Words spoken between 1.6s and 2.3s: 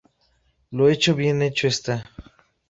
está.